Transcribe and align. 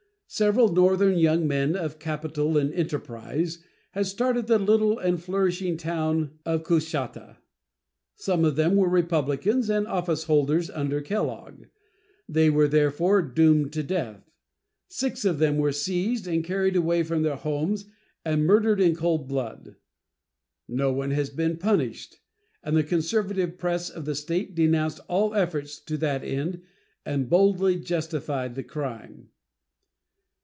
Several 0.33 0.69
Northern 0.69 1.17
young 1.17 1.45
men 1.45 1.75
of 1.75 1.99
capital 1.99 2.57
and 2.57 2.73
enterprise 2.73 3.59
had 3.91 4.07
started 4.07 4.47
the 4.47 4.57
little 4.59 4.97
and 4.97 5.21
flourishing 5.21 5.75
town 5.75 6.39
of 6.45 6.63
Coushatta. 6.63 7.39
Some 8.15 8.45
of 8.45 8.55
them 8.55 8.77
were 8.77 8.87
Republicans 8.87 9.69
and 9.69 9.85
officeholders 9.87 10.69
under 10.73 11.01
Kellogg. 11.01 11.65
They 12.29 12.49
were 12.49 12.69
therefore 12.69 13.21
doomed 13.21 13.73
to 13.73 13.83
death. 13.83 14.31
Six 14.87 15.25
of 15.25 15.37
them 15.39 15.57
were 15.57 15.73
seized 15.73 16.27
and 16.27 16.45
carried 16.45 16.77
away 16.77 17.03
from 17.03 17.23
their 17.23 17.35
homes 17.35 17.83
and 18.23 18.45
murdered 18.47 18.79
in 18.79 18.95
cold 18.95 19.27
blood. 19.27 19.75
No 20.65 20.93
one 20.93 21.11
has 21.11 21.29
been 21.29 21.57
punished, 21.57 22.21
and 22.63 22.77
the 22.77 22.83
conservative 22.85 23.57
press 23.57 23.89
of 23.89 24.05
the 24.05 24.15
State 24.15 24.55
denounced 24.55 25.01
all 25.09 25.35
efforts 25.35 25.77
to 25.81 25.97
that 25.97 26.23
end 26.23 26.61
and 27.05 27.29
boldly 27.29 27.77
justified 27.81 28.55
the 28.55 28.63
crime. 28.63 29.27